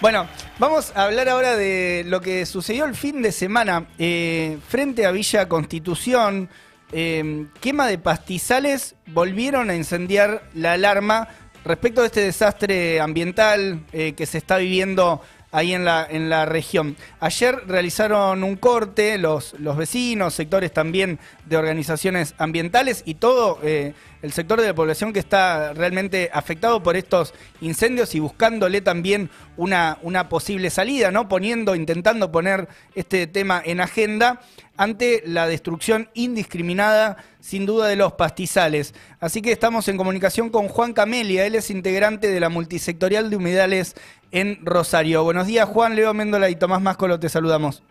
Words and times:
Bueno, 0.00 0.26
vamos 0.58 0.92
a 0.94 1.04
hablar 1.04 1.28
ahora 1.28 1.58
de 1.58 2.04
lo 2.06 2.22
que 2.22 2.46
sucedió 2.46 2.86
el 2.86 2.94
fin 2.94 3.20
de 3.20 3.32
semana 3.32 3.86
eh, 3.98 4.56
frente 4.66 5.04
a 5.04 5.10
Villa 5.10 5.46
Constitución. 5.46 6.48
Eh, 6.90 7.46
quema 7.60 7.86
de 7.86 7.98
pastizales, 7.98 8.94
volvieron 9.08 9.68
a 9.68 9.76
incendiar 9.76 10.48
la 10.54 10.72
alarma 10.72 11.28
respecto 11.66 12.00
de 12.00 12.06
este 12.06 12.22
desastre 12.22 12.98
ambiental 12.98 13.84
eh, 13.92 14.14
que 14.14 14.24
se 14.24 14.38
está 14.38 14.56
viviendo 14.56 15.20
ahí 15.52 15.72
en 15.74 15.84
la, 15.84 16.06
en 16.08 16.30
la 16.30 16.46
región. 16.46 16.96
Ayer 17.20 17.62
realizaron 17.66 18.44
un 18.44 18.56
corte, 18.56 19.18
los, 19.18 19.54
los 19.58 19.76
vecinos, 19.76 20.34
sectores 20.34 20.72
también 20.72 21.18
de 21.46 21.56
organizaciones 21.56 22.34
ambientales 22.38 23.02
y 23.04 23.14
todo 23.14 23.58
eh, 23.62 23.94
el 24.22 24.32
sector 24.32 24.60
de 24.60 24.68
la 24.68 24.74
población 24.74 25.12
que 25.12 25.18
está 25.18 25.72
realmente 25.72 26.30
afectado 26.32 26.82
por 26.82 26.96
estos 26.96 27.34
incendios 27.60 28.14
y 28.14 28.20
buscándole 28.20 28.80
también 28.80 29.30
una, 29.56 29.98
una 30.02 30.28
posible 30.28 30.70
salida, 30.70 31.10
¿no? 31.10 31.28
Poniendo, 31.28 31.74
intentando 31.74 32.30
poner 32.30 32.68
este 32.94 33.26
tema 33.26 33.62
en 33.64 33.80
agenda 33.80 34.40
ante 34.76 35.22
la 35.26 35.46
destrucción 35.46 36.08
indiscriminada, 36.14 37.18
sin 37.40 37.66
duda, 37.66 37.86
de 37.86 37.96
los 37.96 38.12
pastizales. 38.12 38.94
Así 39.20 39.42
que 39.42 39.52
estamos 39.52 39.88
en 39.88 39.98
comunicación 39.98 40.48
con 40.48 40.68
Juan 40.68 40.94
Camelia, 40.94 41.44
él 41.44 41.54
es 41.54 41.70
integrante 41.70 42.30
de 42.30 42.40
la 42.40 42.48
multisectorial 42.48 43.28
de 43.28 43.36
humedales 43.36 43.94
en 44.30 44.64
Rosario. 44.64 45.24
Buenos 45.24 45.46
días, 45.46 45.68
Juan, 45.68 45.96
Leo 45.96 46.14
Méndola 46.14 46.48
y 46.50 46.56
Tomás 46.56 46.80
Máscolo, 46.80 47.18
te 47.18 47.28
saludamos. 47.28 47.82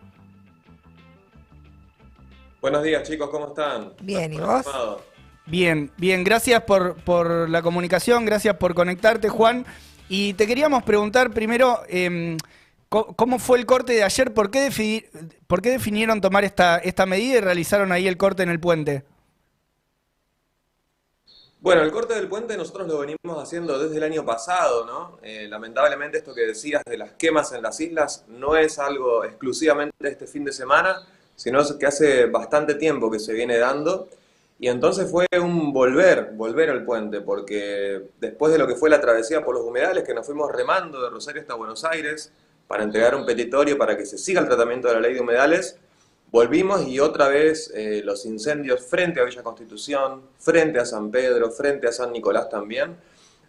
Buenos 2.62 2.84
días, 2.84 3.08
chicos, 3.08 3.30
¿cómo 3.30 3.48
están? 3.48 3.94
Bien, 4.02 4.34
¿y 4.34 4.38
vos? 4.38 4.66
Bien, 5.46 5.92
bien, 5.98 6.24
gracias 6.24 6.62
por, 6.64 6.96
por 6.96 7.50
la 7.50 7.62
comunicación, 7.62 8.26
gracias 8.26 8.58
por 8.58 8.74
conectarte, 8.76 9.30
Juan. 9.30 9.66
Y 10.10 10.34
te 10.34 10.46
queríamos 10.48 10.84
preguntar 10.84 11.32
primero, 11.32 11.80
eh, 11.88 12.38
¿Cómo 12.90 13.38
fue 13.38 13.60
el 13.60 13.68
corte 13.68 13.94
de 13.94 14.04
ayer? 14.04 14.34
¿Por 14.34 14.50
qué, 14.50 15.06
por 15.46 15.62
qué 15.62 15.70
definieron 15.70 16.22
tomar 16.22 16.44
esta, 16.44 16.80
esta 16.80 17.06
medida 17.06 17.38
y 17.38 17.42
realizaron 17.42 17.92
ahí 17.92 18.08
el 18.08 18.18
corte 18.18 18.42
en 18.42 18.50
el 18.50 18.60
puente? 18.60 19.04
Bueno, 21.62 21.82
el 21.82 21.92
corte 21.92 22.14
del 22.14 22.30
puente 22.30 22.56
nosotros 22.56 22.88
lo 22.88 23.00
venimos 23.00 23.38
haciendo 23.38 23.78
desde 23.78 23.98
el 23.98 24.04
año 24.04 24.26
pasado, 24.26 24.86
¿no? 24.86 25.20
Eh, 25.22 25.46
lamentablemente 25.50 26.18
esto 26.18 26.34
que 26.34 26.48
decías 26.48 26.82
de 26.86 26.98
las 26.98 27.12
quemas 27.12 27.52
en 27.52 27.62
las 27.62 27.78
islas 27.82 28.24
no 28.30 28.56
es 28.56 28.80
algo 28.80 29.26
exclusivamente 29.26 29.94
de 30.00 30.10
este 30.10 30.26
fin 30.26 30.46
de 30.46 30.54
semana, 30.54 31.06
sino 31.36 31.62
que 31.78 31.86
hace 31.86 32.28
bastante 32.28 32.76
tiempo 32.76 33.12
que 33.12 33.20
se 33.20 33.34
viene 33.34 33.58
dando. 33.58 34.08
Y 34.58 34.70
entonces 34.70 35.12
fue 35.12 35.28
un 35.42 35.74
volver, 35.74 36.32
volver 36.34 36.70
al 36.70 36.86
puente, 36.86 37.20
porque 37.20 38.10
después 38.22 38.54
de 38.54 38.60
lo 38.60 38.66
que 38.66 38.76
fue 38.76 38.90
la 38.90 39.02
travesía 39.02 39.44
por 39.44 39.54
los 39.54 39.66
humedales, 39.66 40.06
que 40.06 40.14
nos 40.14 40.26
fuimos 40.26 40.50
remando 40.50 41.02
de 41.02 41.10
Rosario 41.10 41.42
hasta 41.42 41.56
Buenos 41.56 41.84
Aires, 41.84 42.32
para 42.68 42.84
entregar 42.84 43.16
un 43.16 43.26
petitorio 43.26 43.78
para 43.78 43.98
que 43.98 44.06
se 44.06 44.18
siga 44.18 44.40
el 44.40 44.48
tratamiento 44.48 44.88
de 44.88 44.94
la 44.94 45.00
ley 45.02 45.14
de 45.14 45.20
humedales, 45.20 45.78
volvimos 46.32 46.88
y 46.88 47.00
otra 47.00 47.28
vez 47.28 47.72
eh, 47.76 48.02
los 48.04 48.26
incendios 48.26 48.86
frente 48.86 49.20
a 49.20 49.24
Villa 49.24 49.44
Constitución, 49.44 50.24
frente 50.38 50.80
a 50.80 50.86
San 50.86 51.12
Pedro, 51.12 51.52
frente 51.52 51.88
a 51.88 51.92
San 51.92 52.12
Nicolás 52.12 52.50
también. 52.50 52.96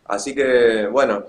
Así 0.04 0.34
que, 0.34 0.86
bueno, 0.86 1.24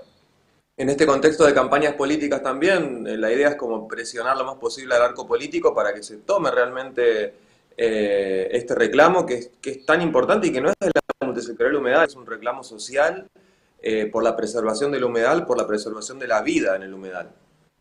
en 0.76 0.88
este 0.88 1.06
contexto 1.06 1.44
de 1.44 1.54
campañas 1.54 1.94
políticas 1.94 2.42
también, 2.42 3.06
eh, 3.06 3.16
la 3.16 3.32
idea 3.32 3.50
es 3.50 3.56
como 3.56 3.86
presionar 3.86 4.36
lo 4.36 4.44
más 4.44 4.56
posible 4.56 4.94
al 4.94 5.02
arco 5.02 5.26
político 5.26 5.74
para 5.74 5.92
que 5.92 6.02
se 6.02 6.18
tome 6.18 6.50
realmente 6.50 7.34
eh, 7.76 8.48
este 8.52 8.74
reclamo 8.74 9.24
que 9.26 9.34
es, 9.34 9.50
que 9.60 9.70
es, 9.70 9.86
tan 9.86 10.02
importante 10.02 10.46
y 10.46 10.52
que 10.52 10.60
no 10.60 10.68
es 10.68 10.74
de 10.80 10.90
la 10.94 11.26
multisectorial 11.26 11.76
humedad, 11.76 12.04
es 12.04 12.16
un 12.16 12.26
reclamo 12.26 12.62
social 12.62 13.26
por 14.12 14.22
la 14.22 14.36
preservación 14.36 14.92
del 14.92 15.02
humedal, 15.02 15.44
por 15.44 15.58
la 15.58 15.66
preservación 15.66 16.20
de 16.20 16.28
la 16.28 16.40
vida 16.40 16.76
en 16.76 16.84
el 16.84 16.94
humedal. 16.94 17.32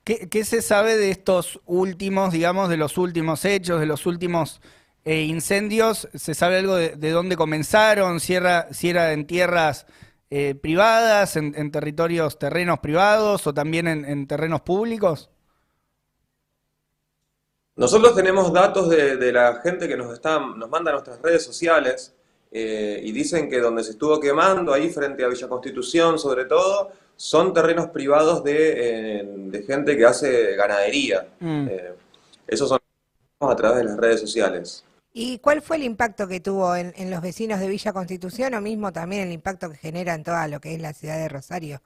¿Qué, 0.03 0.43
se 0.45 0.63
sabe 0.63 0.97
de 0.97 1.11
estos 1.11 1.59
últimos, 1.65 2.33
digamos, 2.33 2.69
de 2.69 2.77
los 2.77 2.97
últimos 2.97 3.45
hechos, 3.45 3.79
de 3.79 3.85
los 3.85 4.07
últimos 4.07 4.59
eh, 5.05 5.21
incendios? 5.21 6.09
¿Se 6.15 6.33
sabe 6.33 6.57
algo 6.57 6.75
de, 6.75 7.11
dónde 7.11 7.37
comenzaron? 7.37 8.19
¿Si 8.19 8.33
era, 8.33 8.67
en 9.13 9.27
tierras 9.27 9.85
eh, 10.31 10.55
privadas, 10.55 11.35
en, 11.35 11.71
territorios, 11.71 12.39
terrenos 12.39 12.79
privados 12.79 13.45
o 13.45 13.53
también 13.53 13.87
en, 13.87 14.25
terrenos 14.25 14.61
públicos? 14.61 15.29
Nosotros 17.75 18.15
tenemos 18.15 18.51
datos 18.51 18.89
de, 18.89 19.31
la 19.31 19.61
gente 19.61 19.87
que 19.87 19.97
nos, 19.97 20.11
está, 20.13 20.39
nos 20.39 20.69
manda 20.69 20.89
a 20.89 20.93
nuestras 20.93 21.21
redes 21.21 21.43
sociales 21.43 22.15
eh, 22.51 22.99
y 23.01 23.11
dicen 23.13 23.49
que 23.49 23.59
donde 23.59 23.83
se 23.83 23.91
estuvo 23.91 24.19
quemando, 24.19 24.73
ahí 24.73 24.89
frente 24.89 25.23
a 25.23 25.29
Villa 25.29 25.47
Constitución 25.47 26.19
sobre 26.19 26.45
todo, 26.45 26.91
son 27.15 27.53
terrenos 27.53 27.87
privados 27.87 28.43
de, 28.43 29.21
eh, 29.53 29.63
gente 29.65 29.95
que 29.95 30.05
hace 30.05 30.55
ganadería. 30.55 31.27
Mm. 31.39 31.67
Eh, 31.69 31.93
esos 32.47 32.67
son 32.67 32.79
a 33.39 33.55
través 33.55 33.77
de 33.77 33.83
las 33.85 33.97
redes 33.97 34.19
sociales. 34.19 34.83
¿Y 35.13 35.39
cuál 35.39 35.61
fue 35.61 35.77
el 35.77 35.83
impacto 35.83 36.27
que 36.27 36.39
tuvo 36.39 36.75
en, 36.75 37.11
los 37.11 37.21
vecinos 37.21 37.59
de 37.59 37.67
Villa 37.67 37.91
Constitución 37.93 38.53
o 38.53 38.61
mismo 38.61 38.93
también 38.93 39.23
el 39.23 39.31
impacto 39.31 39.69
que 39.69 39.77
genera 39.77 40.13
en 40.13 40.23
toda 40.23 40.47
lo 40.47 40.59
que 40.59 40.73
es 40.73 40.81
la 40.81 40.93
ciudad 40.93 41.17
de 41.17 41.29
Rosario? 41.29 41.81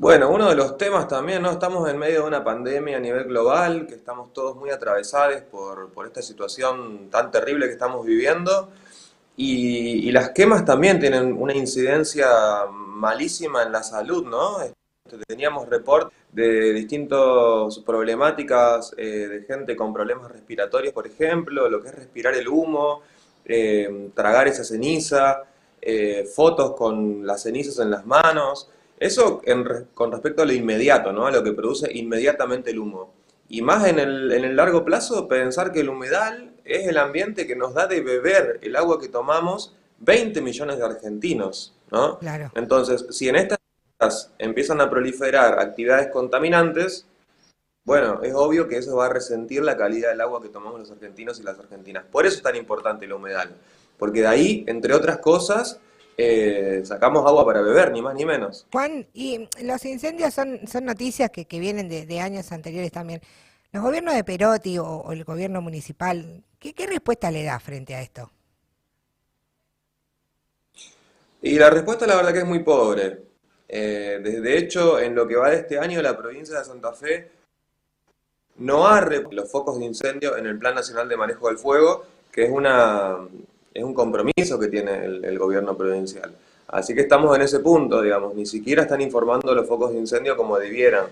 Bueno, 0.00 0.30
uno 0.30 0.48
de 0.48 0.56
los 0.56 0.78
temas 0.78 1.06
también, 1.08 1.42
¿no? 1.42 1.50
Estamos 1.50 1.86
en 1.90 1.98
medio 1.98 2.22
de 2.22 2.28
una 2.28 2.42
pandemia 2.42 2.96
a 2.96 3.00
nivel 3.00 3.24
global, 3.24 3.86
que 3.86 3.96
estamos 3.96 4.32
todos 4.32 4.56
muy 4.56 4.70
atravesados 4.70 5.42
por, 5.42 5.90
por 5.92 6.06
esta 6.06 6.22
situación 6.22 7.10
tan 7.10 7.30
terrible 7.30 7.66
que 7.66 7.72
estamos 7.72 8.06
viviendo. 8.06 8.70
Y, 9.36 10.10
las 10.10 10.30
quemas 10.30 10.64
también 10.64 10.98
tienen 10.98 11.34
una 11.38 11.54
incidencia 11.54 12.28
malísima 12.70 13.62
en 13.62 13.72
la 13.72 13.82
salud, 13.82 14.24
¿no? 14.24 14.62
Este, 14.62 15.18
teníamos 15.28 15.68
report 15.68 16.10
de 16.32 16.72
distintas 16.72 17.78
problemáticas 17.84 18.94
eh, 18.96 19.04
de 19.04 19.42
gente 19.42 19.76
con 19.76 19.92
problemas 19.92 20.32
respiratorios, 20.32 20.94
por 20.94 21.06
ejemplo, 21.06 21.68
lo 21.68 21.82
que 21.82 21.88
es 21.88 21.94
respirar 21.94 22.32
el 22.32 22.48
humo, 22.48 23.02
eh, 23.44 24.08
tragar 24.14 24.48
esa 24.48 24.64
ceniza, 24.64 25.42
eh, 25.82 26.24
fotos 26.34 26.74
con 26.74 27.26
las 27.26 27.42
cenizas 27.42 27.78
en 27.80 27.90
las 27.90 28.06
manos. 28.06 28.70
Eso 29.00 29.40
con 29.94 30.12
respecto 30.12 30.42
a 30.42 30.46
lo 30.46 30.52
inmediato, 30.52 31.12
¿no? 31.12 31.26
A 31.26 31.30
lo 31.30 31.42
que 31.42 31.52
produce 31.52 31.90
inmediatamente 31.92 32.70
el 32.70 32.78
humo. 32.78 33.14
Y 33.48 33.62
más 33.62 33.88
en 33.88 33.98
el, 33.98 34.30
en 34.30 34.44
el 34.44 34.54
largo 34.54 34.84
plazo, 34.84 35.26
pensar 35.26 35.72
que 35.72 35.80
el 35.80 35.88
humedal 35.88 36.52
es 36.64 36.86
el 36.86 36.98
ambiente 36.98 37.46
que 37.46 37.56
nos 37.56 37.74
da 37.74 37.86
de 37.86 38.02
beber 38.02 38.60
el 38.62 38.76
agua 38.76 39.00
que 39.00 39.08
tomamos 39.08 39.74
20 40.00 40.40
millones 40.42 40.78
de 40.78 40.84
argentinos, 40.84 41.74
¿no? 41.90 42.18
Claro. 42.18 42.52
Entonces, 42.54 43.06
si 43.10 43.28
en 43.28 43.36
estas 43.36 43.58
empiezan 44.38 44.80
a 44.80 44.88
proliferar 44.88 45.58
actividades 45.58 46.08
contaminantes, 46.12 47.06
bueno, 47.84 48.20
es 48.22 48.34
obvio 48.34 48.68
que 48.68 48.76
eso 48.76 48.96
va 48.96 49.06
a 49.06 49.08
resentir 49.08 49.62
la 49.62 49.76
calidad 49.76 50.10
del 50.10 50.20
agua 50.20 50.42
que 50.42 50.48
tomamos 50.48 50.78
los 50.78 50.90
argentinos 50.90 51.40
y 51.40 51.42
las 51.42 51.58
argentinas. 51.58 52.04
Por 52.04 52.26
eso 52.26 52.36
es 52.36 52.42
tan 52.42 52.56
importante 52.56 53.06
el 53.06 53.12
humedal, 53.12 53.50
porque 53.98 54.20
de 54.20 54.26
ahí, 54.26 54.64
entre 54.68 54.94
otras 54.94 55.18
cosas, 55.18 55.80
eh, 56.16 56.82
sacamos 56.84 57.26
agua 57.26 57.44
para 57.46 57.62
beber, 57.62 57.92
ni 57.92 58.02
más 58.02 58.14
ni 58.14 58.24
menos. 58.24 58.66
Juan, 58.72 59.06
y 59.14 59.48
los 59.62 59.84
incendios 59.84 60.34
son, 60.34 60.66
son 60.66 60.84
noticias 60.84 61.30
que, 61.30 61.46
vienen 61.58 61.88
de, 61.88 62.20
años 62.20 62.52
anteriores 62.52 62.92
también. 62.92 63.20
¿Los 63.72 63.82
gobiernos 63.82 64.14
de 64.14 64.24
Perotti 64.24 64.78
o, 64.78 65.12
el 65.12 65.24
gobierno 65.24 65.60
municipal, 65.60 66.42
¿qué, 66.58 66.74
respuesta 66.86 67.30
le 67.30 67.44
da 67.44 67.58
frente 67.60 67.94
a 67.94 68.02
esto? 68.02 68.30
Y 71.42 71.58
la 71.58 71.70
respuesta 71.70 72.06
la 72.06 72.16
verdad 72.16 72.32
que 72.32 72.40
es 72.40 72.46
muy 72.46 72.62
pobre. 72.62 73.22
Eh, 73.66 74.18
de 74.22 74.58
hecho, 74.58 74.98
en 74.98 75.14
lo 75.14 75.26
que 75.26 75.36
va 75.36 75.50
de 75.50 75.56
este 75.56 75.78
año, 75.78 76.02
la 76.02 76.16
provincia 76.16 76.58
de 76.58 76.64
Santa 76.64 76.92
Fe 76.92 77.30
no 78.56 78.86
ha 78.86 79.00
los 79.00 79.50
focos 79.50 79.78
de 79.78 79.86
incendio 79.86 80.36
en 80.36 80.46
el 80.46 80.58
Plan 80.58 80.74
Nacional 80.74 81.08
de 81.08 81.16
Manejo 81.16 81.48
del 81.48 81.56
Fuego, 81.56 82.04
que 82.30 82.44
es 82.44 82.50
una, 82.50 83.16
es 83.72 83.84
un 83.84 83.94
compromiso 83.94 84.58
que 84.58 84.68
tiene 84.68 85.04
el, 85.04 85.38
gobierno 85.38 85.76
provincial. 85.76 86.34
Así 86.68 86.94
que 86.94 87.02
estamos 87.02 87.34
en 87.36 87.42
ese 87.42 87.60
punto, 87.60 88.02
digamos, 88.02 88.34
ni 88.34 88.46
siquiera 88.46 88.82
están 88.82 89.00
informando 89.00 89.54
los 89.54 89.66
focos 89.66 89.92
de 89.92 89.98
incendio 89.98 90.36
como 90.36 90.58
debieran. 90.58 91.06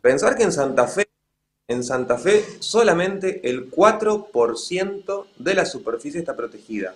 Pensar 0.00 0.36
que 0.36 0.44
en 0.44 0.52
Santa 0.52 0.86
Fe, 0.86 1.06
en 1.68 1.82
Santa 1.82 2.18
Fe 2.18 2.44
solamente 2.60 3.48
el 3.48 3.70
4% 3.70 5.26
de 5.38 5.54
la 5.54 5.66
superficie 5.66 6.20
está 6.20 6.36
protegida. 6.36 6.94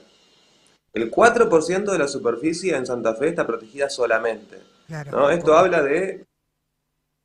El 0.93 1.11
4% 1.11 1.93
de 1.93 1.99
la 1.99 2.09
superficie 2.09 2.75
en 2.75 2.87
Santa 2.87 3.15
Fe 3.15 3.29
está 3.29 3.47
protegida 3.47 3.91
solamente. 3.91 4.59
¿no? 5.11 5.31
Esto 5.31 5.55
habla 5.55 5.83
de, 5.83 6.25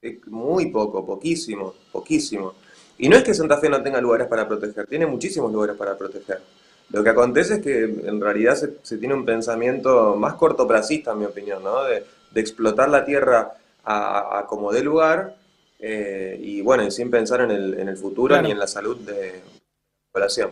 de 0.01 0.21
muy 0.27 0.67
poco, 0.67 1.05
poquísimo, 1.05 1.73
poquísimo. 1.91 2.53
Y 2.97 3.09
no 3.09 3.17
es 3.17 3.23
que 3.23 3.33
Santa 3.33 3.57
Fe 3.57 3.69
no 3.69 3.81
tenga 3.81 3.99
lugares 3.99 4.27
para 4.27 4.47
proteger, 4.47 4.87
tiene 4.87 5.05
muchísimos 5.05 5.51
lugares 5.51 5.75
para 5.75 5.97
proteger. 5.97 6.41
Lo 6.89 7.03
que 7.03 7.09
acontece 7.09 7.55
es 7.55 7.61
que 7.61 7.83
en 7.83 8.21
realidad 8.21 8.55
se, 8.55 8.97
tiene 8.97 9.13
un 9.13 9.25
pensamiento 9.25 10.15
más 10.15 10.35
cortoplacista, 10.35 11.11
en 11.11 11.19
mi 11.19 11.25
opinión, 11.25 11.63
¿no? 11.63 11.83
de, 11.83 12.03
explotar 12.35 12.89
la 12.89 13.05
tierra 13.05 13.53
a, 13.85 14.45
como 14.49 14.73
de 14.73 14.83
lugar 14.83 15.37
eh, 15.79 16.37
y 16.41 16.61
bueno, 16.61 16.83
y 16.83 16.91
sin 16.91 17.09
pensar 17.09 17.39
en 17.39 17.51
el, 17.51 17.79
en 17.79 17.87
el 17.87 17.95
futuro 17.95 18.41
ni 18.41 18.51
en 18.51 18.59
la 18.59 18.67
salud 18.67 18.97
de 18.97 19.41
la 19.41 20.11
población. 20.11 20.51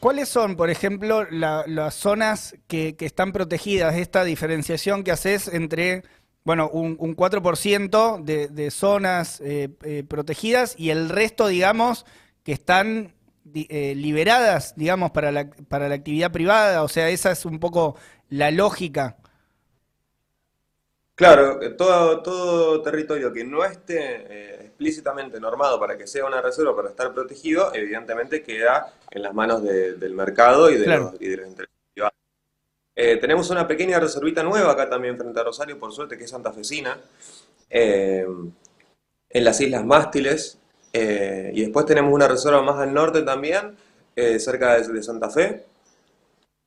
¿Cuáles 0.00 0.28
son, 0.28 0.56
por 0.56 0.68
ejemplo, 0.68 1.24
las 1.30 1.94
zonas 1.94 2.56
que, 2.66 2.96
que, 2.96 3.06
están 3.06 3.32
protegidas? 3.32 3.94
Esta 3.94 4.24
diferenciación 4.24 5.04
que 5.04 5.12
haces 5.12 5.46
entre 5.46 6.02
bueno, 6.44 6.68
un, 6.68 6.96
4% 6.98 8.22
de, 8.22 8.48
de, 8.48 8.70
zonas 8.70 9.40
eh, 9.40 9.68
eh, 9.82 10.04
protegidas 10.06 10.74
y 10.76 10.90
el 10.90 11.08
resto, 11.08 11.46
digamos, 11.46 12.04
que 12.42 12.52
están 12.52 13.14
eh, 13.54 13.94
liberadas, 13.94 14.74
digamos, 14.76 15.10
para 15.10 15.32
la, 15.32 15.50
para 15.68 15.88
la 15.88 15.94
actividad 15.94 16.32
privada. 16.32 16.82
O 16.82 16.88
sea, 16.88 17.08
esa 17.08 17.30
es 17.30 17.44
un 17.44 17.58
poco 17.58 17.96
la 18.30 18.50
lógica. 18.50 19.16
Claro, 21.14 21.60
todo, 21.76 22.22
todo 22.22 22.82
territorio 22.82 23.32
que 23.32 23.44
no 23.44 23.64
esté 23.64 24.64
explícitamente 24.64 25.38
normado 25.38 25.78
para 25.78 25.96
que 25.96 26.06
sea 26.06 26.24
una 26.24 26.40
reserva 26.40 26.74
para 26.74 26.88
estar 26.88 27.12
protegido, 27.12 27.72
evidentemente 27.74 28.42
queda 28.42 28.92
en 29.10 29.22
las 29.22 29.34
manos 29.34 29.62
del 29.62 30.14
mercado 30.14 30.70
y 30.70 30.78
de, 30.78 30.86
los, 30.86 31.14
y 31.20 31.28
de 31.28 31.36
los 31.36 31.48
intereses 31.48 31.72
eh, 32.94 33.16
tenemos 33.16 33.48
una 33.50 33.66
pequeña 33.66 33.98
reservita 33.98 34.42
nueva 34.42 34.72
acá 34.72 34.88
también 34.88 35.16
frente 35.16 35.40
a 35.40 35.44
Rosario, 35.44 35.78
por 35.78 35.92
suerte, 35.92 36.18
que 36.18 36.24
es 36.24 36.30
santafesina, 36.30 37.00
eh, 37.70 38.26
en 39.30 39.44
las 39.44 39.60
Islas 39.60 39.84
Mástiles. 39.84 40.58
Eh, 40.92 41.50
y 41.54 41.62
después 41.62 41.86
tenemos 41.86 42.12
una 42.12 42.28
reserva 42.28 42.62
más 42.62 42.78
al 42.78 42.92
norte 42.92 43.22
también, 43.22 43.76
cerca 44.38 44.78
de, 44.78 45.02
Santa 45.02 45.30
Fe, 45.30 45.64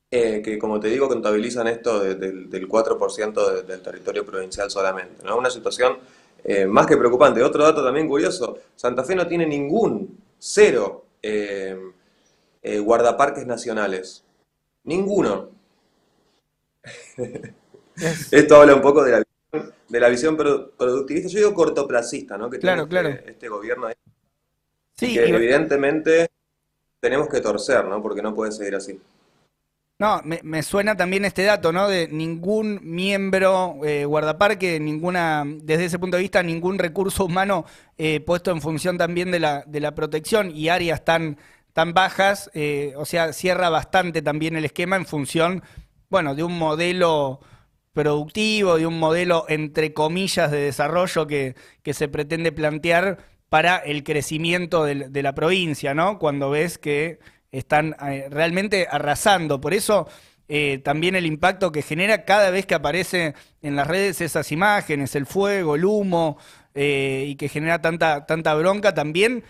que 0.09 0.57
como 0.59 0.79
te 0.79 0.87
digo, 0.87 1.07
contabilizan 1.07 1.67
esto 1.67 1.99
del 1.99 2.67
4% 2.67 3.63
del 3.63 3.81
territorio 3.81 4.25
provincial 4.25 4.71
solamente. 4.71 5.23
¿no? 5.23 5.37
Una 5.37 5.51
situación 5.51 5.97
más 6.69 6.87
que 6.87 6.97
preocupante. 6.97 7.43
Otro 7.43 7.63
dato 7.63 7.83
también 7.83 8.07
curioso, 8.07 8.57
Santa 8.75 9.03
Fe 9.03 9.15
no 9.15 9.27
tiene 9.27 9.45
ningún, 9.45 10.17
cero, 10.39 11.05
guardaparques 12.63 13.45
nacionales. 13.45 14.23
Ninguno. 14.85 15.49
Esto 18.31 18.55
habla 18.55 18.75
un 18.75 18.81
poco 18.81 19.03
de 19.03 19.11
la, 19.11 19.23
de 19.87 19.99
la 19.99 20.09
visión 20.09 20.35
productivista, 20.35 21.29
yo 21.29 21.39
digo 21.39 21.53
cortoplacista, 21.53 22.37
¿no? 22.37 22.49
Que 22.49 22.59
claro, 22.59 22.87
claro. 22.87 23.09
Este, 23.09 23.31
este, 23.31 23.49
gobierno. 23.49 23.87
Sí, 24.97 25.13
que 25.13 25.27
evidentemente 25.27 26.27
tenemos 26.99 27.27
que 27.29 27.41
torcer, 27.41 27.85
¿no? 27.85 28.01
Porque 28.01 28.21
no 28.21 28.33
puede 28.33 28.51
seguir 28.51 28.75
así. 28.75 28.99
No, 29.97 30.21
me, 30.23 30.61
suena 30.61 30.97
también 30.97 31.23
este 31.23 31.43
dato, 31.43 31.71
¿no? 31.71 31.87
De 31.87 32.09
ningún 32.09 32.79
miembro 32.83 33.77
eh, 33.85 34.03
guardaparque, 34.03 34.77
ninguna, 34.77 35.43
desde 35.45 35.85
ese 35.85 35.99
punto 35.99 36.17
de 36.17 36.23
vista, 36.23 36.43
ningún 36.43 36.77
recurso 36.79 37.23
humano 37.25 37.65
eh, 37.97 38.19
puesto 38.19 38.51
en 38.51 38.61
función 38.61 38.97
también 38.97 39.31
de 39.31 39.39
la, 39.39 39.63
de 39.65 39.79
la 39.79 39.95
protección 39.95 40.51
y 40.51 40.67
áreas 40.67 41.05
tan, 41.05 41.37
tan 41.71 41.93
bajas, 41.93 42.51
eh, 42.53 42.93
o 42.97 43.05
sea, 43.05 43.31
cierra 43.31 43.69
bastante 43.69 44.21
también 44.21 44.57
el 44.57 44.65
esquema 44.65 44.97
en 44.97 45.05
función 45.05 45.63
bueno, 46.09 46.35
de 46.35 46.43
un 46.43 46.57
modelo 46.57 47.39
productivo, 47.93 48.77
de 48.77 48.87
un 48.87 48.99
modelo, 48.99 49.45
entre 49.49 49.93
comillas, 49.93 50.51
de 50.51 50.59
desarrollo 50.59 51.27
que, 51.27 51.55
se 51.93 52.07
pretende 52.07 52.51
plantear 52.51 53.19
para 53.49 53.77
el 53.77 54.03
crecimiento 54.03 54.83
de, 54.83 55.23
la 55.23 55.35
provincia, 55.35 55.93
¿no? 55.93 56.19
Cuando 56.19 56.49
ves 56.49 56.77
que 56.77 57.19
están 57.51 57.95
eh, 58.05 58.27
realmente 58.29 58.87
arrasando. 58.89 59.61
Por 59.61 59.73
eso 59.73 60.07
eh, 60.47 60.79
también 60.83 61.15
el 61.15 61.25
impacto 61.25 61.71
que 61.71 61.81
genera 61.81 62.25
cada 62.25 62.49
vez 62.49 62.65
que 62.65 62.75
aparece 62.75 63.33
en 63.61 63.75
las 63.75 63.87
redes 63.87 64.21
esas 64.21 64.51
imágenes, 64.51 65.15
el 65.15 65.25
fuego, 65.25 65.75
el 65.75 65.85
humo, 65.85 66.37
eh, 66.73 67.25
y 67.27 67.35
que 67.35 67.47
genera 67.47 67.81
tanta, 67.81 68.25
tanta 68.25 68.53
bronca 68.53 68.93
también. 68.93 69.43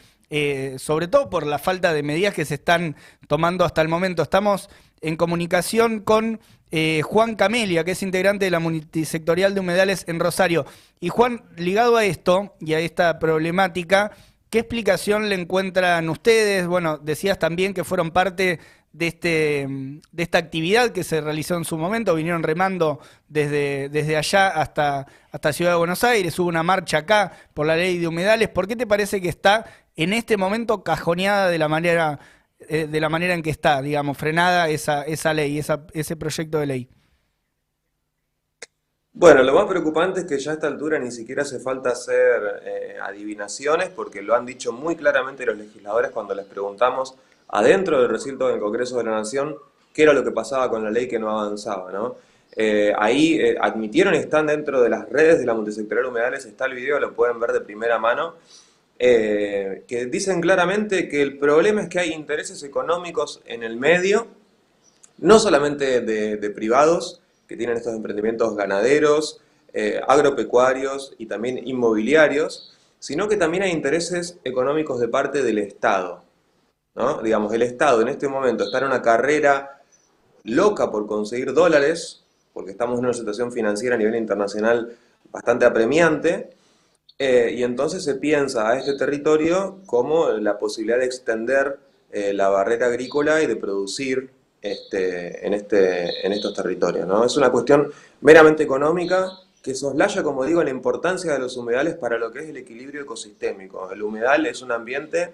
Sobre 0.77 1.07
todo 1.07 1.30
por 1.30 1.45
la 1.45 1.60
falta 1.60 1.94
de 1.94 2.04
medidas 2.04 2.33
que 2.33 2.45
se 2.45 2.56
están 2.56 2.95
tomando 3.27 3.66
hasta 3.66 3.81
el 3.81 3.88
momento. 3.88 4.24
Estamos 4.24 4.69
en 5.01 5.18
comunicación 5.18 6.00
con 6.00 6.39
eh, 6.72 7.01
Juan 7.04 7.36
Camelia, 7.36 7.83
que 7.83 7.92
es 7.92 8.04
integrante 8.04 8.45
de 8.45 8.51
la 8.51 8.60
multisectorial 8.60 9.54
de 9.54 9.60
humedales 9.60 10.04
en 10.07 10.19
Rosario. 10.19 10.66
Y 11.00 11.10
Juan, 11.10 11.44
ligado 11.57 11.95
a 11.95 12.06
esto 12.06 12.56
y 12.60 12.74
a 12.74 12.80
esta 12.80 13.19
problemática, 13.19 14.12
¿qué 14.50 14.60
explicación 14.60 15.30
le 15.30 15.36
encuentran 15.36 16.10
ustedes? 16.10 16.66
Bueno, 16.68 16.98
decías 16.98 17.38
también 17.38 17.74
que 17.74 17.83
fueron 17.83 18.12
parte 18.12 18.60
de, 18.94 19.07
este, 19.07 19.68
de 20.12 20.24
esta 20.24 20.38
actividad 20.38 20.92
que 20.92 21.04
se 21.04 21.21
realizó 21.21 21.56
en 21.56 21.66
su 21.66 21.78
momento, 21.78 22.16
vinieron 22.16 22.44
remando 22.44 23.00
desde, 23.28 23.89
desde 23.89 24.18
allá 24.18 24.48
hasta, 24.48 25.06
hasta 25.31 25.54
Ciudad 25.54 25.71
de 25.71 25.78
Buenos 25.78 26.04
Aires, 26.04 26.39
hubo 26.39 26.48
una 26.48 26.63
marcha 26.63 27.00
acá 27.00 27.31
por 27.54 27.68
la 27.68 27.75
ley 27.75 28.00
de 28.00 28.07
humedales. 28.07 28.50
¿Por 28.50 28.68
qué 28.68 28.75
te 28.75 28.88
parece 28.88 29.21
que 29.21 29.30
está 29.30 29.66
en 29.95 30.13
este 30.13 30.38
momento 30.38 30.83
cajoneada 30.83 31.50
de 31.50 31.57
la 31.57 31.68
manera 31.68 32.19
eh, 32.59 32.88
de 32.88 33.01
la 33.01 33.09
manera 33.09 33.33
en 33.33 33.44
que 33.44 33.50
está, 33.50 33.81
digamos, 33.81 34.18
frenada 34.18 34.69
esa, 34.69 35.03
esa 35.03 35.33
ley, 35.33 35.59
ese 35.59 36.15
proyecto 36.15 36.57
de 36.59 36.65
ley? 36.65 36.89
Bueno, 39.12 39.44
lo 39.44 39.53
más 39.53 39.65
preocupante 39.65 40.21
es 40.21 40.25
que 40.25 40.39
ya 40.39 40.51
a 40.51 40.53
esta 40.56 40.68
altura 40.68 40.97
ni 41.00 41.12
siquiera 41.12 41.44
hace 41.44 41.59
falta 41.59 41.92
hacer 41.92 42.62
eh, 42.63 42.97
adivinaciones, 43.01 43.89
porque 43.89 44.21
lo 44.21 44.36
han 44.36 44.45
dicho 44.45 44.71
muy 44.71 44.95
claramente 44.95 45.45
los 45.45 45.57
legisladores 45.57 46.12
cuando 46.12 46.33
les 46.33 46.45
preguntamos 46.45 47.15
adentro 47.50 48.01
del 48.01 48.09
recinto 48.09 48.47
del 48.47 48.59
Congreso 48.59 48.97
de 48.97 49.03
la 49.03 49.12
Nación 49.12 49.56
qué 49.94 50.03
era 50.03 50.13
lo 50.13 50.24
que 50.24 50.31
pasaba 50.31 50.69
con 50.69 50.83
la 50.83 50.92
ley 50.92 51.07
que 51.07 51.19
no 51.19 51.30
avanzaba, 51.30 51.92
¿no? 51.92 52.18
Eh, 52.57 52.94
ahí 52.97 53.56
admitieron 53.59 54.15
y 54.15 54.18
están 54.18 54.47
dentro 54.47 54.81
de 54.81 54.89
las 54.89 55.09
redes 55.09 55.39
de 55.39 55.45
la 55.45 55.53
multisectorial 55.53 56.07
humedales, 56.07 56.45
está 56.45 56.65
el 56.65 56.74
video, 56.74 57.00
lo 57.00 57.13
pueden 57.13 57.39
ver 57.39 57.51
de 57.51 57.62
primera 57.62 58.00
mano, 58.00 58.36
eh, 58.97 59.83
que 59.88 60.06
dicen 60.06 60.39
claramente 60.39 61.09
que 61.09 61.21
el 61.21 61.38
problema 61.38 61.81
es 61.81 61.89
que 61.89 62.00
hay 62.00 62.13
intereses 62.13 62.63
económicos 62.63 63.42
en 63.45 63.63
el 63.63 63.77
medio, 63.77 64.27
no 65.18 65.39
solamente 65.39 66.01
de, 66.01 66.50
privados, 66.51 67.21
que 67.47 67.57
tienen 67.57 67.77
estos 67.77 67.94
emprendimientos 67.94 68.56
ganaderos, 68.56 69.42
eh, 69.74 70.00
agropecuarios 70.07 71.13
y 71.18 71.25
también 71.25 71.68
inmobiliarios, 71.68 72.74
sino 73.00 73.27
que 73.27 73.38
también 73.38 73.63
hay 73.63 73.71
intereses 73.71 74.39
económicos 74.44 75.00
de 75.00 75.09
parte 75.09 75.44
del 75.44 75.57
Estado. 75.57 76.24
¿no? 76.95 77.21
Digamos, 77.21 77.53
el 77.53 77.62
Estado 77.62 78.01
en 78.01 78.07
este 78.07 78.27
momento 78.27 78.63
está 78.63 78.80
en 78.80 78.86
una 78.86 79.01
carrera 79.01 79.81
loca 80.44 80.89
por 80.89 81.06
conseguir 81.06 81.53
dólares, 81.53 82.24
porque 82.53 82.71
estamos 82.71 83.00
en 83.00 83.06
una 83.06 83.13
situación 83.13 83.51
financiera 83.51 83.95
a 83.95 83.97
nivel 83.97 84.15
internacional 84.15 84.97
bastante 85.31 85.65
apremiante, 85.65 86.56
eh, 87.17 87.53
y 87.56 87.63
entonces 87.63 88.03
se 88.03 88.15
piensa 88.15 88.69
a 88.69 88.77
este 88.77 88.95
territorio 88.95 89.79
como 89.85 90.29
la 90.29 90.59
posibilidad 90.59 91.00
de 91.00 91.06
extender 91.06 91.79
eh, 92.12 92.33
la 92.33 92.50
barrera 92.50 92.88
agrícola 92.88 93.41
y 93.41 93.47
de 93.47 93.56
producir 93.56 94.29
este, 94.62 95.45
en, 95.45 95.53
este, 95.53 96.25
en 96.25 96.33
estos 96.33 96.53
territorios. 96.53 97.07
¿no? 97.07 97.23
Es 97.23 97.38
una 97.38 97.51
cuestión 97.51 97.91
meramente 98.21 98.63
económica 98.63 99.31
que 99.62 99.75
soslaya, 99.75 100.23
como 100.23 100.45
digo, 100.45 100.63
la 100.63 100.69
importancia 100.69 101.33
de 101.33 101.39
los 101.39 101.57
humedales 101.57 101.95
para 101.95 102.17
lo 102.17 102.31
que 102.31 102.39
es 102.39 102.50
el 102.50 102.57
equilibrio 102.57 103.01
ecosistémico. 103.01 103.92
El 103.92 104.04
humedal 104.04 104.45
es 104.45 104.61
un 104.61 104.71
ambiente 104.71 105.33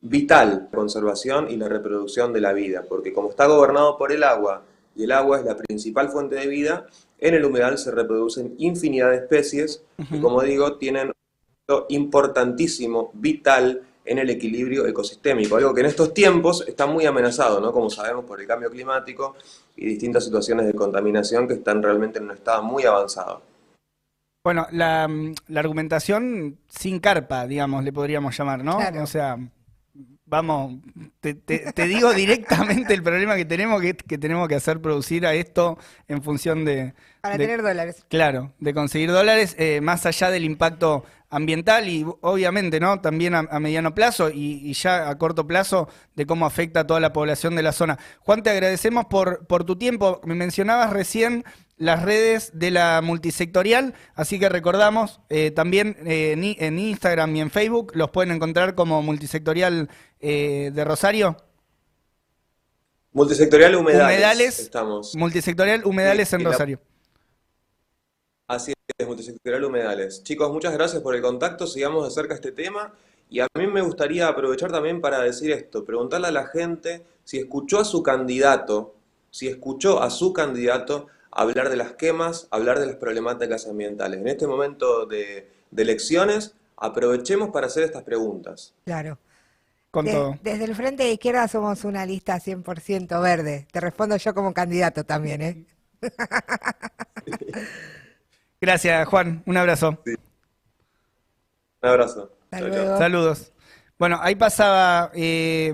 vital, 0.00 0.68
la 0.70 0.76
conservación 0.76 1.50
y 1.50 1.56
la 1.56 1.68
reproducción 1.68 2.32
de 2.32 2.40
la 2.40 2.52
vida, 2.52 2.84
porque 2.88 3.12
como 3.12 3.30
está 3.30 3.46
gobernado 3.46 3.98
por 3.98 4.12
el 4.12 4.22
agua, 4.22 4.62
y 4.96 5.04
el 5.04 5.12
agua 5.12 5.38
es 5.38 5.44
la 5.44 5.56
principal 5.56 6.08
fuente 6.08 6.36
de 6.36 6.46
vida, 6.46 6.86
en 7.18 7.34
el 7.34 7.44
humedal 7.44 7.78
se 7.78 7.90
reproducen 7.90 8.54
infinidad 8.58 9.10
de 9.10 9.16
especies 9.16 9.82
que, 10.10 10.20
como 10.20 10.42
digo, 10.42 10.76
tienen 10.76 11.08
un 11.08 11.84
importantísimo, 11.88 13.10
vital 13.14 13.82
en 14.04 14.18
el 14.18 14.30
equilibrio 14.30 14.86
ecosistémico, 14.86 15.56
algo 15.56 15.74
que 15.74 15.80
en 15.80 15.86
estos 15.86 16.14
tiempos 16.14 16.64
está 16.66 16.86
muy 16.86 17.04
amenazado, 17.04 17.60
¿no? 17.60 17.72
como 17.72 17.90
sabemos, 17.90 18.24
por 18.24 18.40
el 18.40 18.46
cambio 18.46 18.70
climático 18.70 19.36
y 19.76 19.84
distintas 19.86 20.24
situaciones 20.24 20.66
de 20.66 20.72
contaminación 20.72 21.46
que 21.46 21.54
están 21.54 21.82
realmente 21.82 22.18
en 22.18 22.24
un 22.24 22.30
estado 22.30 22.62
muy 22.62 22.84
avanzado. 22.84 23.42
Bueno, 24.42 24.66
la, 24.70 25.06
argumentación 25.56 26.58
sin 26.68 27.00
carpa, 27.00 27.46
digamos, 27.46 27.84
le 27.84 27.92
podríamos 27.92 28.36
llamar, 28.36 28.64
¿no? 28.64 28.78
O 29.02 29.06
sea, 29.06 29.36
vamos, 30.28 30.80
te, 31.20 31.86
digo 31.86 32.12
directamente 32.12 32.94
el 32.94 33.02
problema 33.02 33.36
que 33.36 33.44
tenemos, 33.44 33.80
que, 33.80 33.94
que 33.94 34.18
tenemos 34.18 34.48
que 34.48 34.54
hacer 34.54 34.80
producir 34.80 35.26
a 35.26 35.34
esto 35.34 35.78
en 36.06 36.22
función 36.22 36.64
de... 36.64 36.94
Para 37.20 37.36
tener 37.36 37.62
dólares. 37.62 38.04
Claro, 38.08 38.52
de 38.60 38.74
conseguir 38.74 39.10
dólares, 39.10 39.56
eh, 39.58 39.80
más 39.80 40.06
allá 40.06 40.30
del 40.30 40.44
impacto 40.44 41.04
ambiental 41.30 41.88
y 41.88 42.06
obviamente, 42.20 42.80
¿no? 42.80 43.00
También 43.00 43.34
a, 43.34 43.42
mediano 43.60 43.94
plazo 43.94 44.30
y, 44.30 44.72
ya 44.72 45.08
a 45.08 45.18
corto 45.18 45.46
plazo 45.46 45.88
de 46.14 46.26
cómo 46.26 46.46
afecta 46.46 46.80
a 46.80 46.86
toda 46.86 47.00
la 47.00 47.12
población 47.12 47.56
de 47.56 47.62
la 47.62 47.72
zona. 47.72 47.98
Juan, 48.20 48.42
te 48.42 48.50
agradecemos 48.50 49.06
por, 49.06 49.46
por 49.46 49.64
tu 49.64 49.76
tiempo. 49.76 50.20
Me 50.24 50.34
mencionabas 50.34 50.90
recién 50.90 51.44
las 51.78 52.02
redes 52.02 52.50
de 52.54 52.70
la 52.70 53.00
multisectorial, 53.02 53.94
así 54.14 54.38
que 54.38 54.48
recordamos 54.48 55.20
eh, 55.28 55.50
también 55.50 55.96
eh, 56.04 56.32
en 56.58 56.78
Instagram 56.78 57.34
y 57.36 57.40
en 57.40 57.50
Facebook 57.50 57.92
los 57.94 58.10
pueden 58.10 58.32
encontrar 58.32 58.74
como 58.74 59.00
multisectorial 59.02 59.88
eh, 60.20 60.70
de 60.74 60.84
Rosario. 60.84 61.36
Multisectorial 63.12 63.74
Humedales. 63.76 64.16
humedales 64.16 64.58
estamos. 64.58 65.14
Multisectorial 65.16 65.84
Humedales 65.84 66.32
en 66.32 66.44
Rosario. 66.44 66.80
Así 68.46 68.72
es, 68.96 69.06
Multisectorial 69.06 69.64
Humedales. 69.64 70.22
Chicos, 70.22 70.52
muchas 70.52 70.72
gracias 70.72 71.02
por 71.02 71.14
el 71.14 71.22
contacto, 71.22 71.66
sigamos 71.66 72.04
de 72.04 72.10
cerca 72.10 72.34
este 72.34 72.52
tema. 72.52 72.92
Y 73.30 73.40
a 73.40 73.46
mí 73.58 73.66
me 73.66 73.82
gustaría 73.82 74.26
aprovechar 74.26 74.72
también 74.72 75.00
para 75.00 75.20
decir 75.20 75.52
esto, 75.52 75.84
preguntarle 75.84 76.28
a 76.28 76.32
la 76.32 76.46
gente 76.46 77.04
si 77.24 77.38
escuchó 77.38 77.78
a 77.78 77.84
su 77.84 78.02
candidato, 78.02 78.94
si 79.30 79.48
escuchó 79.48 80.02
a 80.02 80.08
su 80.08 80.32
candidato 80.32 81.08
hablar 81.30 81.68
de 81.70 81.76
las 81.76 81.92
quemas, 81.92 82.48
hablar 82.50 82.78
de 82.80 82.86
las 82.86 82.96
problemáticas 82.96 83.66
ambientales. 83.66 84.20
En 84.20 84.28
este 84.28 84.46
momento 84.46 85.06
de, 85.06 85.50
de 85.70 85.82
elecciones, 85.82 86.54
aprovechemos 86.76 87.50
para 87.50 87.66
hacer 87.66 87.84
estas 87.84 88.02
preguntas. 88.02 88.74
Claro. 88.84 89.18
Con 89.90 90.04
De- 90.04 90.12
todo. 90.12 90.38
desde 90.42 90.64
el 90.64 90.74
Frente 90.74 91.02
de 91.04 91.12
Izquierda 91.12 91.48
somos 91.48 91.84
una 91.84 92.04
lista 92.04 92.38
100% 92.38 93.22
verde. 93.22 93.66
Te 93.72 93.80
respondo 93.80 94.16
yo 94.16 94.34
como 94.34 94.52
candidato 94.52 95.04
también, 95.04 95.42
¿eh? 95.42 95.64
Gracias, 98.60 99.08
Juan. 99.08 99.42
Un 99.46 99.56
abrazo. 99.56 99.98
Un 101.80 101.88
abrazo. 101.88 102.32
Hasta 102.50 102.66
luego. 102.66 102.98
Saludos. 102.98 103.52
Bueno, 103.98 104.18
ahí 104.20 104.34
pasaba 104.34 105.10
eh, 105.14 105.72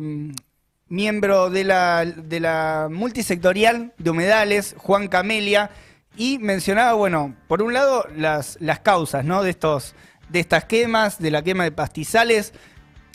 miembro 0.94 1.50
de 1.50 1.64
la, 1.64 2.04
de 2.04 2.40
la 2.40 2.88
multisectorial 2.90 3.92
de 3.98 4.10
humedales, 4.10 4.74
Juan 4.78 5.08
Camelia, 5.08 5.70
y 6.16 6.38
mencionaba, 6.38 6.92
bueno, 6.92 7.34
por 7.48 7.62
un 7.62 7.74
lado 7.74 8.06
las, 8.16 8.56
las 8.60 8.80
causas, 8.80 9.24
¿no? 9.24 9.42
De 9.42 9.50
estos, 9.50 9.94
de 10.28 10.40
estas 10.40 10.64
quemas, 10.64 11.18
de 11.18 11.30
la 11.30 11.42
quema 11.42 11.64
de 11.64 11.72
pastizales, 11.72 12.52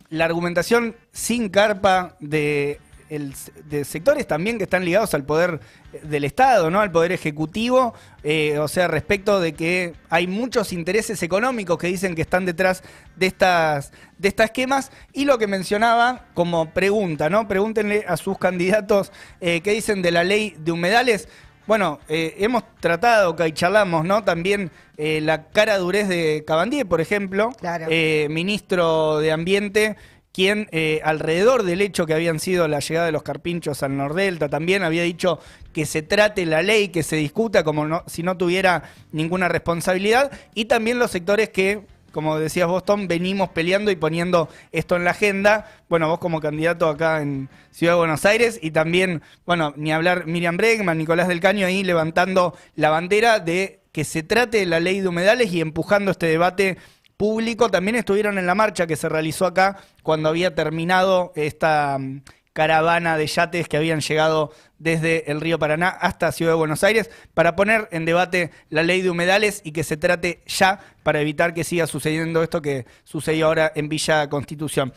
la 0.09 0.25
argumentación 0.25 0.95
sin 1.11 1.49
carpa 1.49 2.15
de, 2.19 2.79
el- 3.09 3.33
de 3.65 3.83
sectores 3.85 4.25
también 4.27 4.57
que 4.57 4.63
están 4.65 4.85
ligados 4.85 5.13
al 5.13 5.23
poder 5.23 5.59
del 6.03 6.23
Estado, 6.23 6.69
¿no? 6.69 6.79
Al 6.79 6.91
poder 6.91 7.11
ejecutivo, 7.11 7.93
eh, 8.23 8.57
o 8.59 8.67
sea, 8.67 8.87
respecto 8.87 9.39
de 9.39 9.53
que 9.53 9.93
hay 10.09 10.27
muchos 10.27 10.71
intereses 10.73 11.21
económicos 11.23 11.77
que 11.77 11.87
dicen 11.87 12.15
que 12.15 12.21
están 12.21 12.45
detrás 12.45 12.83
de 13.15 13.25
estas, 13.27 13.91
de 14.17 14.27
estas 14.27 14.51
quemas, 14.51 14.91
y 15.13 15.25
lo 15.25 15.37
que 15.37 15.47
mencionaba 15.47 16.25
como 16.33 16.69
pregunta, 16.71 17.29
¿no? 17.29 17.47
Pregúntenle 17.47 18.05
a 18.07 18.15
sus 18.17 18.37
candidatos 18.37 19.11
eh, 19.41 19.61
qué 19.61 19.71
dicen 19.71 20.01
de 20.01 20.11
la 20.11 20.23
ley 20.23 20.55
de 20.59 20.71
humedales. 20.71 21.27
Bueno, 21.67 21.99
eh, 22.09 22.35
hemos 22.39 22.63
tratado, 22.79 23.35
que 23.35 23.53
charlamos, 23.53 24.03
¿no? 24.05 24.23
También 24.23 24.71
eh, 24.97 25.21
la 25.21 25.43
cara 25.49 25.77
durez 25.77 26.07
de 26.07 26.43
Cabandier, 26.45 26.87
por 26.87 26.99
ejemplo, 26.99 27.51
Claro. 27.59 27.85
eh, 27.89 28.27
ministro 28.29 29.19
de 29.19 29.31
Ambiente, 29.31 29.95
quien 30.31 30.67
eh, 30.71 31.01
alrededor 31.03 31.63
del 31.63 31.81
hecho 31.81 32.05
que 32.05 32.13
habían 32.13 32.39
sido 32.39 32.67
la 32.67 32.79
llegada 32.79 33.07
de 33.07 33.11
los 33.11 33.23
carpinchos 33.23 33.81
al 33.83 33.97
Nordelta 33.97 34.49
también 34.49 34.83
había 34.83 35.03
dicho 35.03 35.39
que 35.73 35.85
se 35.85 36.01
trate 36.01 36.45
la 36.45 36.61
ley, 36.61 36.89
que 36.89 37.03
se 37.03 37.15
discuta 37.15 37.63
como 37.63 38.03
si 38.07 38.23
no 38.23 38.37
tuviera 38.37 38.83
ninguna 39.11 39.47
responsabilidad, 39.47 40.31
y 40.53 40.65
también 40.65 40.99
los 40.99 41.11
sectores 41.11 41.49
que, 41.49 41.81
como 42.11 42.39
decías 42.39 42.67
vos, 42.67 42.83
venimos 43.07 43.49
peleando 43.49 43.91
y 43.91 43.95
poniendo 43.95 44.49
esto 44.71 44.95
en 44.95 45.03
la 45.03 45.11
agenda. 45.11 45.69
Bueno, 45.89 46.07
vos 46.07 46.19
como 46.19 46.41
candidato 46.41 46.89
acá 46.89 47.21
en 47.21 47.49
Ciudad 47.71 47.93
de 47.93 47.99
Buenos 47.99 48.25
Aires 48.25 48.59
y 48.61 48.71
también, 48.71 49.21
bueno, 49.45 49.73
ni 49.77 49.91
hablar 49.91 50.25
Miriam 50.25 50.57
Bregman, 50.57 50.97
Nicolás 50.97 51.27
del 51.27 51.39
Caño 51.39 51.67
ahí 51.67 51.83
levantando 51.83 52.55
la 52.75 52.89
bandera 52.89 53.39
de 53.39 53.79
que 53.91 54.03
se 54.03 54.23
trate 54.23 54.65
la 54.65 54.79
ley 54.79 55.01
de 55.01 55.07
humedales 55.07 55.51
y 55.51 55.61
empujando 55.61 56.11
este 56.11 56.27
debate 56.27 56.77
público. 57.19 57.69
También 57.69 57.97
estuvieron 57.97 58.37
en 58.37 58.45
la 58.45 58.55
marcha 58.55 58.87
que 58.87 58.95
se 58.95 59.09
realizó 59.09 59.45
acá 59.45 59.75
cuando 60.03 60.29
había 60.29 60.55
terminado 60.55 61.33
esta 61.35 61.97
mm, 61.99 62.21
caravana 62.53 63.17
de 63.17 63.27
yates 63.27 63.67
que 63.67 63.75
habían 63.75 63.99
llegado 63.99 64.53
desde 64.77 65.29
el 65.29 65.41
río 65.41 65.59
Paraná 65.59 65.89
hasta 65.89 66.31
Ciudad 66.31 66.53
de 66.53 66.57
Buenos 66.57 66.81
Aires 66.85 67.11
para 67.33 67.57
poner 67.57 67.89
en 67.91 68.05
debate 68.05 68.51
la 68.69 68.83
ley 68.83 69.01
de 69.01 69.09
humedales 69.09 69.59
y 69.65 69.73
que 69.73 69.83
se 69.83 69.97
trate 69.97 70.41
ya 70.47 70.79
para 71.03 71.19
evitar 71.19 71.53
que 71.53 71.65
siga 71.65 71.87
sucediendo 71.87 72.41
esto 72.41 72.61
que 72.61 72.85
sucedió 73.03 73.47
ahora 73.47 73.69
en 73.75 73.89
Villa 73.89 74.29
Constitución. 74.29 74.93